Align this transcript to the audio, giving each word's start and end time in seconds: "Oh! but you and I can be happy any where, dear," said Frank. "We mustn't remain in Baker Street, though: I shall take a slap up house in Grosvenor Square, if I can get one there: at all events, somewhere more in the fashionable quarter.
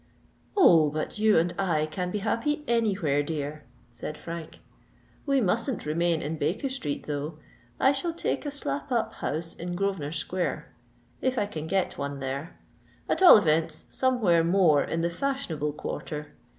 "Oh! 0.57 0.89
but 0.89 1.19
you 1.19 1.37
and 1.37 1.53
I 1.59 1.85
can 1.85 2.09
be 2.09 2.17
happy 2.25 2.63
any 2.67 2.95
where, 2.95 3.21
dear," 3.21 3.65
said 3.91 4.17
Frank. 4.17 4.57
"We 5.27 5.41
mustn't 5.41 5.85
remain 5.85 6.23
in 6.23 6.37
Baker 6.37 6.69
Street, 6.69 7.05
though: 7.05 7.37
I 7.79 7.91
shall 7.91 8.11
take 8.11 8.43
a 8.43 8.49
slap 8.49 8.91
up 8.91 9.13
house 9.13 9.53
in 9.53 9.75
Grosvenor 9.75 10.11
Square, 10.13 10.73
if 11.21 11.37
I 11.37 11.45
can 11.45 11.67
get 11.67 11.99
one 11.99 12.19
there: 12.19 12.57
at 13.07 13.21
all 13.21 13.37
events, 13.37 13.85
somewhere 13.91 14.43
more 14.43 14.81
in 14.83 15.01
the 15.01 15.09
fashionable 15.11 15.73
quarter. 15.73 16.31